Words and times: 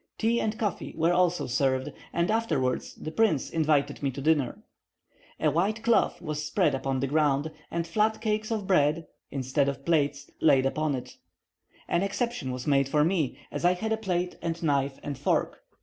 Tea 0.17 0.41
and 0.41 0.57
coffee 0.57 0.95
were 0.97 1.13
also 1.13 1.45
served, 1.45 1.93
and 2.11 2.31
afterwards 2.31 2.95
the 2.95 3.11
prince 3.11 3.51
invited 3.51 4.01
me 4.01 4.09
to 4.09 4.19
dinner. 4.19 4.63
A 5.39 5.51
white 5.51 5.83
cloth 5.83 6.23
was 6.23 6.43
spread 6.43 6.73
upon 6.73 7.01
the 7.01 7.05
ground, 7.05 7.51
and 7.69 7.85
flat 7.85 8.19
cakes 8.19 8.49
of 8.49 8.65
bread, 8.65 9.05
instead 9.29 9.69
of 9.69 9.85
plates, 9.85 10.31
laid 10.41 10.65
upon 10.65 10.95
it: 10.95 11.17
an 11.87 12.01
exception 12.01 12.49
was 12.51 12.65
made 12.65 12.89
for 12.89 13.03
me, 13.03 13.37
as 13.51 13.63
I 13.63 13.73
had 13.75 13.93
a 13.93 13.97
plate 13.97 14.37
and 14.41 14.63
knife 14.63 14.97
and 15.03 15.15
fork. 15.19 15.63